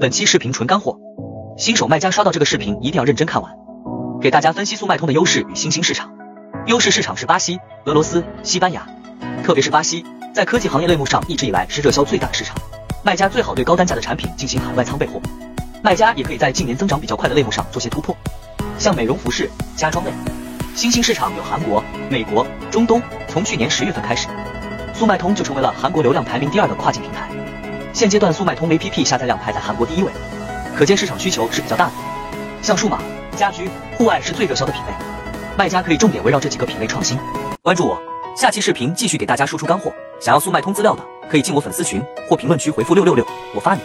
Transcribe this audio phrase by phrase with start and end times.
[0.00, 0.98] 本期视频纯干货，
[1.58, 3.52] 新手卖家刷到这个视频一定要认真看完，
[4.22, 6.10] 给大家分析速卖通的优势与新兴市场。
[6.64, 8.88] 优势市场是巴西、俄罗斯、西班牙，
[9.44, 12.56] 特别是巴西，在科技行业类目上一直以来是热销最大的市场，
[13.04, 15.20] 卖家最好对高单价的产品进行海外仓备货。
[15.82, 18.16] 卖家也可以在近年增长比较快的类目上做些突破，
[18.78, 20.10] 像美容服饰、家装类。
[20.74, 23.02] 新兴市场有韩国、美国、中东。
[23.28, 24.28] 从去年十月份开始，
[24.94, 27.28] 速卖通就成为了韩国流量排名第二的跨境平台。
[27.92, 30.10] 现阶段速卖通 APP 下载量排在韩国第一位，
[30.76, 31.92] 可见市场需求是比较大的。
[32.62, 33.00] 像数码、
[33.36, 34.92] 家居、户外是最热销的品类，
[35.58, 37.18] 卖家可以重点围绕这几个品类创新。
[37.62, 38.00] 关注我，
[38.36, 39.92] 下期视频继续给大家输出干货。
[40.20, 43.80] 想要速卖通资料的，可以进我粉丝群或评论区回复六六六，我发你。